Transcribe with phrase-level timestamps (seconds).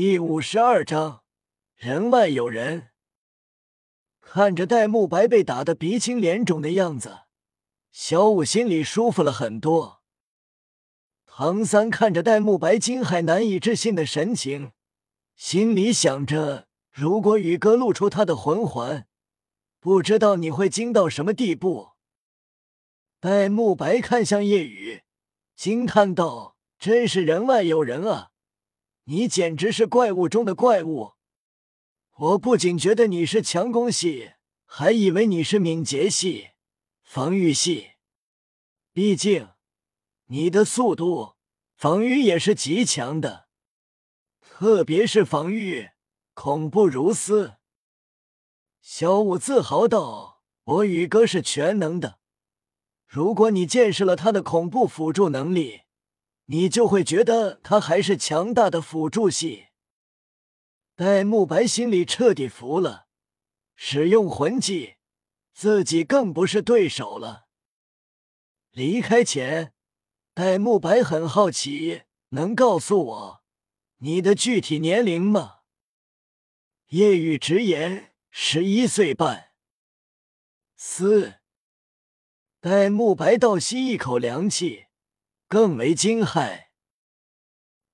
[0.00, 1.24] 第五十二章，
[1.74, 2.90] 人外有人。
[4.20, 7.22] 看着戴沐白被打得鼻青脸肿的样子，
[7.90, 10.04] 小五心里舒服了很多。
[11.26, 14.70] 唐三看着戴沐白惊骇难以置信的神情，
[15.34, 19.08] 心里想着：如果宇哥露出他的魂环，
[19.80, 21.94] 不知道你会惊到什么地步。
[23.18, 25.02] 戴沐白看向叶雨，
[25.56, 28.27] 惊叹道：“真是人外有人啊！
[29.10, 31.14] 你简直是怪物中的怪物。
[32.14, 34.32] 我不仅觉得你是强攻系，
[34.66, 36.50] 还以为你是敏捷系、
[37.02, 37.92] 防御系。
[38.92, 39.48] 毕竟
[40.26, 41.36] 你的速度、
[41.74, 43.48] 防御也是极强的，
[44.42, 45.88] 特别是防御，
[46.34, 47.54] 恐怖如斯。”
[48.82, 52.18] 小五自豪道：“我宇哥是全能的。”
[53.08, 55.80] 如果你见识了他的恐怖辅助能力，
[56.50, 59.66] 你就会觉得他还是强大的辅助系。
[60.94, 63.06] 戴沐白心里彻底服了，
[63.76, 64.96] 使用魂技，
[65.52, 67.48] 自己更不是对手了。
[68.70, 69.74] 离开前，
[70.32, 73.44] 戴沐白很好奇，能告诉我
[73.98, 75.60] 你的具体年龄吗？
[76.88, 79.50] 叶雨直言，十一岁半。
[80.74, 81.34] 四。
[82.60, 84.86] 戴沐白倒吸一口凉气，
[85.48, 86.68] 更为惊骇。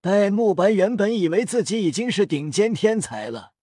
[0.00, 3.54] 戴沐白原本以为自己已经是顶尖天才了，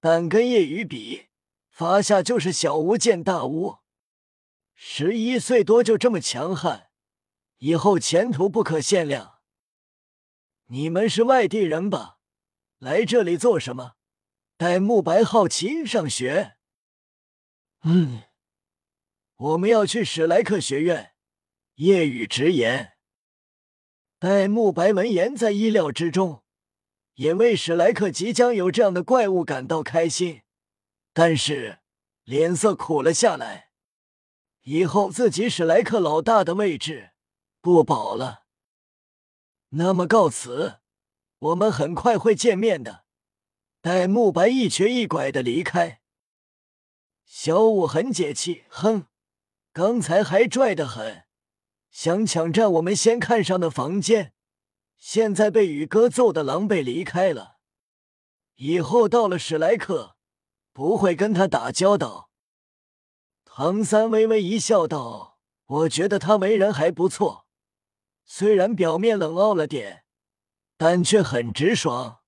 [0.00, 1.26] 但跟叶雨比，
[1.70, 3.78] 发下就是小巫见大巫。
[4.74, 6.88] 十一岁多就这么强悍，
[7.58, 9.38] 以后前途不可限量。
[10.66, 12.18] 你们是外地人吧？
[12.78, 13.92] 来这里做什么？
[14.56, 16.56] 戴沐白好奇上学。
[17.82, 18.22] 嗯。
[19.36, 21.14] 我们要去史莱克学院，
[21.74, 22.92] 夜雨直言。
[24.22, 26.44] 戴沐白闻言在意料之中，
[27.14, 30.42] 也为史莱克即将有这样的怪物感到开心，
[31.12, 31.80] 但是
[32.22, 33.70] 脸色苦了下来。
[34.60, 37.14] 以后自己史莱克老大的位置
[37.60, 38.44] 不保了。
[39.70, 40.78] 那么告辞，
[41.40, 43.04] 我们很快会见面的。
[43.80, 46.00] 戴沐白一瘸一拐的离开。
[47.24, 49.08] 小五很解气，哼。
[49.72, 51.24] 刚才还拽得很，
[51.92, 54.32] 想抢占我们先看上的房间，
[54.96, 57.58] 现在被宇哥揍的狼狈离开了。
[58.56, 60.16] 以后到了史莱克，
[60.72, 62.30] 不会跟他打交道。
[63.44, 67.46] 唐三微微一笑，道：“我觉得他为人还不错，
[68.24, 70.04] 虽然表面冷傲了点，
[70.78, 72.20] 但却很直爽。”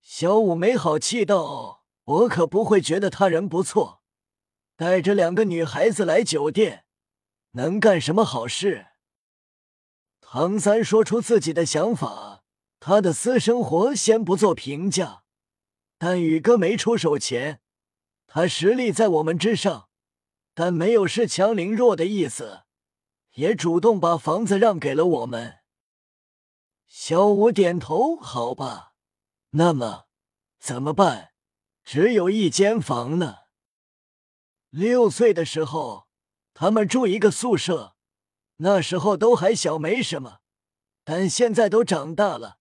[0.00, 4.00] 小五没好气道：“我可不会觉得他人不错。”
[4.74, 6.86] 带着两个女孩子来酒店，
[7.52, 8.88] 能干什么好事？
[10.20, 12.44] 唐三说出自己的想法，
[12.78, 15.22] 他的私生活先不做评价，
[15.96, 17.60] 但宇哥没出手前，
[18.26, 19.88] 他实力在我们之上，
[20.52, 22.64] 但没有恃强凌弱的意思，
[23.34, 25.60] 也主动把房子让给了我们。
[26.86, 28.92] 小五点头，好吧，
[29.50, 30.06] 那么
[30.58, 31.30] 怎么办？
[31.84, 33.36] 只有一间房呢。
[34.68, 36.07] 六岁的时候，
[36.60, 37.94] 他们住一个宿舍，
[38.56, 40.40] 那时候都还小，没什么。
[41.04, 42.58] 但现在都长大了，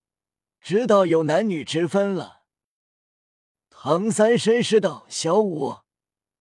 [0.61, 2.43] 知道有男女之分了。
[3.71, 5.77] 唐三绅士道：“小五，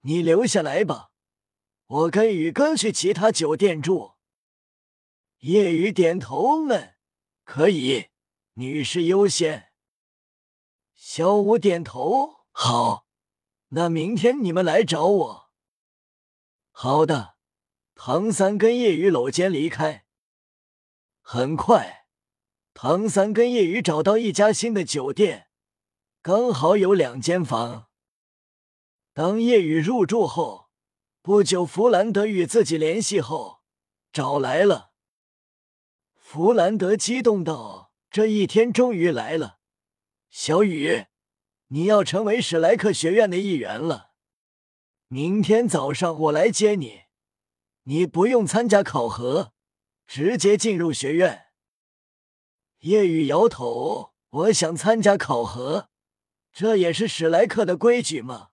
[0.03, 1.09] 你留下来吧，
[1.87, 4.17] 我跟宇哥去其他酒店住。”
[5.41, 6.97] 叶雨点头问
[7.43, 8.09] ：“可以，
[8.53, 9.73] 女士优先。”
[10.93, 13.07] 小五点头：“好，
[13.69, 15.51] 那明天你们来找我。”
[16.71, 17.36] 好的，
[17.99, 20.05] 唐三跟叶雨搂肩离开。
[21.23, 22.07] 很快，
[22.75, 25.49] 唐三跟叶雨找到一家新的酒店，
[26.21, 27.89] 刚好有两间房。
[29.15, 30.69] 当叶雨入住后，
[31.23, 33.63] 不久弗兰德与自己联系后，
[34.13, 34.93] 找来了。
[36.15, 39.59] 弗兰德激动道：“这一天终于来了，
[40.29, 41.07] 小雨，
[41.69, 44.13] 你要成为史莱克学院的一员了。”
[45.09, 47.06] 明天早上我来接你，
[47.89, 49.53] 你不用参加考核，
[50.09, 51.47] 直接进入学院。
[52.81, 55.89] 叶雨摇头，我想参加考核，
[56.53, 58.49] 这也是史莱克的规矩嘛，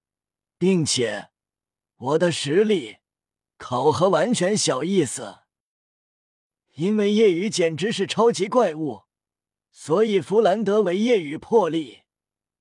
[0.60, 1.30] 并且
[1.96, 2.98] 我的实力，
[3.58, 5.40] 考核完全小意思。
[6.74, 9.06] 因为叶雨简直是超级怪物，
[9.72, 12.04] 所以弗兰德为叶雨破例。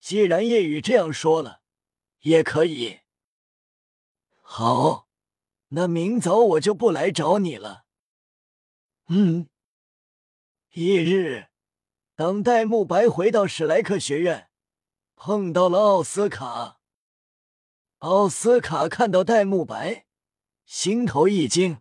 [0.01, 1.61] 既然叶雨这样说了，
[2.21, 3.01] 也可以。
[4.41, 5.07] 好，
[5.75, 7.85] 那明早我就不来找你了。
[9.09, 9.49] 嗯，
[10.71, 11.47] 翌日，
[12.15, 14.51] 等戴沐白回到史莱克学院，
[15.17, 16.79] 碰到了奥斯卡。
[17.99, 20.05] 奥斯卡看到戴沐白，
[20.67, 21.81] 心头一惊，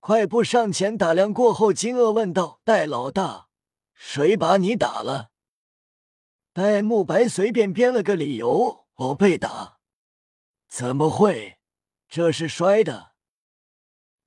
[0.00, 3.48] 快步上前打量过后，惊愕问道：“戴老大，
[3.92, 5.30] 谁把你打了？”
[6.54, 9.78] 戴沐白随便编了个理由：“我被打。
[10.68, 11.58] ”“怎么会？
[12.08, 13.12] 这是摔的。”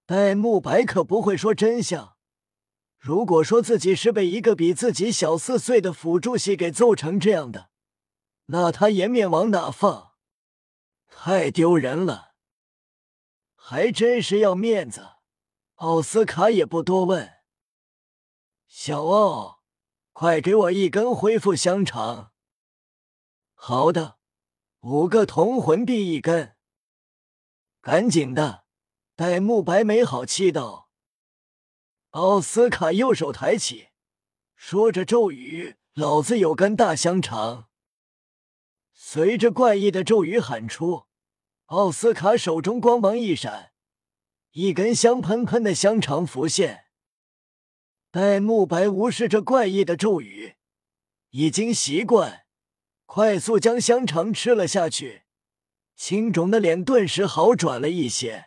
[0.09, 2.17] 戴沐白可不会说真相。
[2.97, 7.69] 如果说自己是被一个比自己小四岁的辅助系给揍成这样的，
[8.47, 10.13] 那他颜面往哪放？
[11.05, 12.31] 太丢人了，
[13.53, 15.07] 还真是要面子。
[15.75, 17.31] 奥斯卡也不多问，
[18.65, 19.61] 小奥，
[20.11, 22.31] 快给我一根恢复香肠。
[23.53, 24.17] 好的，
[24.79, 26.55] 五个铜魂币一根。
[27.79, 28.65] 赶紧的，
[29.19, 30.89] 戴沐白没好气道。
[32.11, 33.89] 奥斯卡右手抬起，
[34.55, 37.67] 说着咒语：“老子有根大香肠。”
[38.95, 41.07] 随着怪异的咒语喊出，
[41.65, 43.73] 奥斯卡手中光芒一闪，
[44.51, 46.85] 一根香喷喷的香肠浮现。
[48.11, 50.55] 戴沐白无视着怪异的咒语，
[51.31, 52.45] 已经习惯，
[53.05, 55.23] 快速将香肠吃了下去，
[55.97, 58.45] 青肿的脸顿时好转了一些。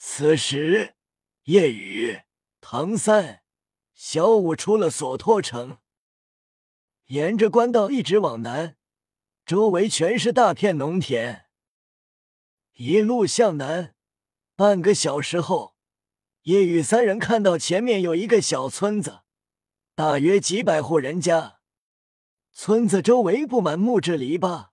[0.00, 0.96] 此时。
[1.44, 2.20] 夜雨、
[2.60, 3.42] 唐三、
[3.92, 5.78] 小五出了索托城，
[7.06, 8.76] 沿着官道一直往南，
[9.44, 11.46] 周围全是大片农田。
[12.74, 13.94] 一路向南，
[14.54, 15.74] 半个小时后，
[16.42, 19.22] 夜雨三人看到前面有一个小村子，
[19.94, 21.60] 大约几百户人家。
[22.52, 24.68] 村子周围布满木质篱笆，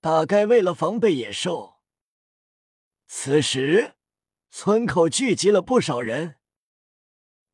[0.00, 1.80] 大概为了防备野兽。
[3.06, 3.94] 此时。
[4.56, 6.36] 村口聚集了不少人。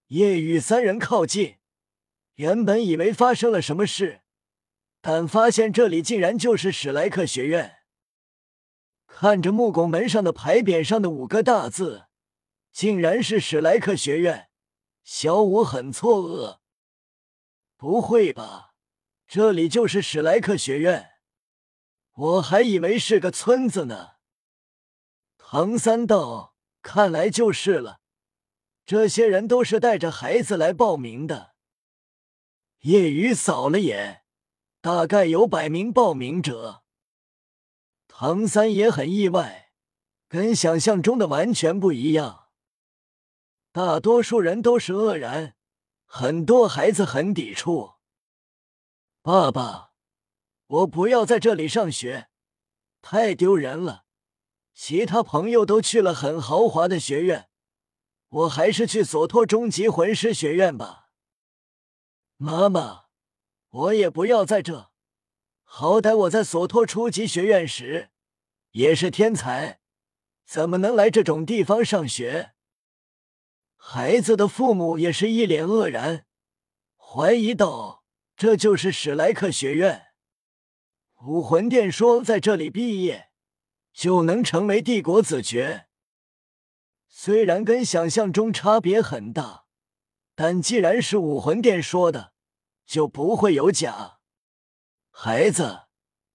[0.09, 1.57] 叶雨三人靠近，
[2.35, 4.21] 原本以为发生了什么事，
[5.01, 7.79] 但发现这里竟然就是史莱克学院。
[9.07, 12.05] 看着木拱门上的牌匾上的五个大字，
[12.71, 14.51] 竟然是史莱克学院。
[15.03, 16.59] 小五很错愕
[17.79, 18.75] ：“不会吧，
[19.27, 21.13] 这里就是史莱克学院？
[22.13, 24.17] 我还以为是个村子呢。”
[25.39, 26.50] 唐三道。
[26.83, 28.01] 看来就是了，
[28.85, 31.55] 这些人都是带着孩子来报名的。
[32.81, 34.25] 叶雨扫了眼，
[34.81, 36.83] 大概有百名报名者。
[38.09, 39.73] 唐三也很意外，
[40.29, 42.49] 跟想象中的完全不一样。
[43.73, 45.57] 大多数人都是愕然，
[46.05, 47.93] 很多孩子很抵触。
[49.23, 49.93] 爸爸，
[50.67, 52.29] 我不要在这里上学，
[53.03, 54.07] 太丢人了。
[54.83, 57.51] 其他朋友都去了很豪华的学院，
[58.31, 61.11] 我还是去索托终极魂师学院吧。
[62.39, 63.03] 妈妈，
[63.69, 64.91] 我也不要在这，
[65.65, 68.09] 好歹我在索托初级学院时
[68.71, 69.81] 也是天才，
[70.47, 72.55] 怎么能来这种地方上学？
[73.77, 76.25] 孩子的父母也是一脸愕然，
[76.97, 78.03] 怀疑道
[78.35, 80.15] ：“这就是史莱克学院？
[81.27, 83.27] 武魂殿说在这里毕业。”
[83.93, 85.89] 就能成为帝国子爵，
[87.09, 89.65] 虽然跟想象中差别很大，
[90.35, 92.33] 但既然是武魂殿说的，
[92.87, 94.21] 就不会有假。
[95.11, 95.83] 孩子，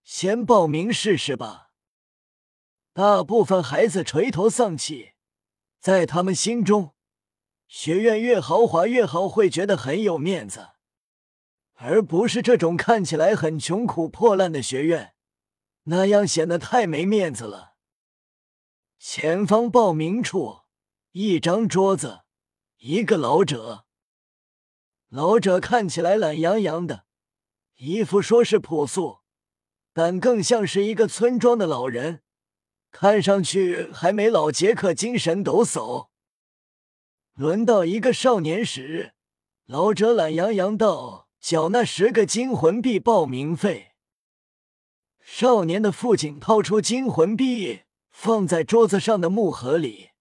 [0.03, 1.71] 先报名试试吧。
[2.93, 5.13] 大部分孩子垂头丧气，
[5.79, 6.93] 在他们心中，
[7.67, 10.69] 学院越豪华越好，会觉得很有面子，
[11.73, 15.14] 而不是这种看起来很穷苦破烂的学院。
[15.85, 17.75] 那样显得太没面子了。
[18.97, 20.61] 前方报名处，
[21.11, 22.21] 一张桌子，
[22.77, 23.85] 一个老者。
[25.09, 27.05] 老者看起来懒洋洋的，
[27.75, 29.19] 衣服说是朴素，
[29.93, 32.23] 但更像是一个村庄的老人，
[32.91, 36.09] 看上去还没老杰克精神抖擞。
[37.35, 39.13] 轮到一个少年时，
[39.65, 43.91] 老者懒洋洋道：“缴纳十个金魂币报名费。”
[45.27, 50.11] 少年的父亲掏出金魂币，放在桌子上的木盒里。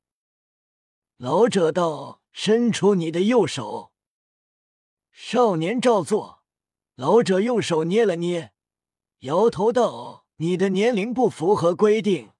[1.18, 3.92] 老者道：“伸出你的右手。”
[5.12, 6.42] 少年照做。
[6.96, 8.54] 老者用手捏了捏，
[9.20, 12.30] 摇头道：“你的年龄不符合规定，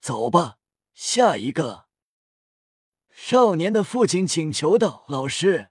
[0.00, 0.58] 走吧，
[0.92, 1.86] 下一个。”
[3.10, 5.70] 少年的父亲请求道：“老师，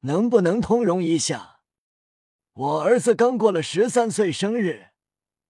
[0.00, 1.60] 能不能通融一下？
[2.52, 4.88] 我儿子刚过了十三岁生日。”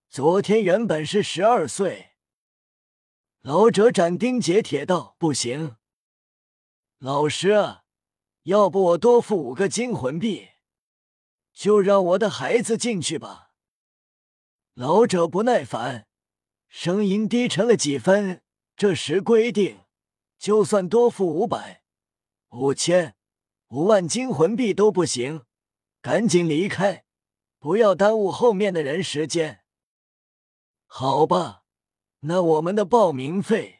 [0.09, 2.13] 昨天原本是十二岁，
[3.43, 5.77] 老者斩钉截铁道：“不行，
[6.99, 7.53] 老师，
[8.45, 10.49] 要不我多付五个金魂币。”
[11.53, 13.53] 就让我的孩子进去吧。
[14.75, 16.07] 老者不耐烦，
[16.69, 18.43] 声音低沉了几分。
[18.77, 19.81] 这时规定，
[20.39, 21.83] 就算多付五百、
[22.51, 23.17] 五千、
[23.69, 25.47] 五万金魂币都不行，
[26.03, 27.07] 赶紧离开，
[27.59, 29.63] 不要耽误后面的人时间。
[30.87, 31.63] 好吧，
[32.21, 33.76] 那我们的报名费。